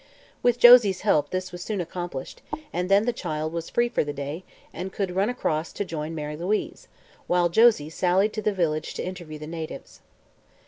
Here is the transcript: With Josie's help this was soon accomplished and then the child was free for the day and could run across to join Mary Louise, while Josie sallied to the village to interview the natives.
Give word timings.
With 0.41 0.57
Josie's 0.57 1.01
help 1.01 1.29
this 1.29 1.51
was 1.51 1.61
soon 1.61 1.79
accomplished 1.79 2.41
and 2.73 2.89
then 2.89 3.05
the 3.05 3.13
child 3.13 3.53
was 3.53 3.69
free 3.69 3.87
for 3.87 4.03
the 4.03 4.11
day 4.11 4.43
and 4.73 4.91
could 4.91 5.15
run 5.15 5.29
across 5.29 5.71
to 5.73 5.85
join 5.85 6.15
Mary 6.15 6.35
Louise, 6.35 6.87
while 7.27 7.49
Josie 7.49 7.91
sallied 7.91 8.33
to 8.33 8.41
the 8.41 8.51
village 8.51 8.95
to 8.95 9.05
interview 9.05 9.37
the 9.37 9.45
natives. 9.45 9.99